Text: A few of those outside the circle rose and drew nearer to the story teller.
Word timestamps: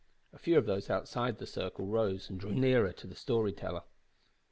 A 0.33 0.39
few 0.39 0.57
of 0.57 0.65
those 0.65 0.89
outside 0.89 1.37
the 1.37 1.45
circle 1.45 1.85
rose 1.85 2.27
and 2.27 2.39
drew 2.39 2.55
nearer 2.55 2.91
to 2.91 3.05
the 3.05 3.13
story 3.13 3.53
teller. 3.53 3.83